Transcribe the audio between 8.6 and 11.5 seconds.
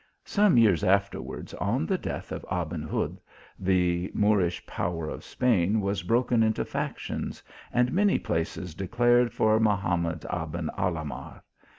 declared for Mahamad Aben Alah mar.